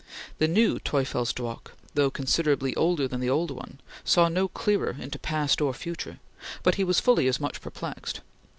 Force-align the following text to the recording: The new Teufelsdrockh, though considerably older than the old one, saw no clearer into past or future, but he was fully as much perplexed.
The 0.39 0.47
new 0.47 0.79
Teufelsdrockh, 0.79 1.73
though 1.93 2.09
considerably 2.09 2.75
older 2.75 3.07
than 3.07 3.19
the 3.19 3.29
old 3.29 3.51
one, 3.51 3.79
saw 4.03 4.29
no 4.29 4.47
clearer 4.47 4.95
into 4.99 5.19
past 5.19 5.61
or 5.61 5.75
future, 5.75 6.17
but 6.63 6.73
he 6.73 6.83
was 6.83 6.99
fully 6.99 7.27
as 7.27 7.39
much 7.39 7.61
perplexed. 7.61 8.21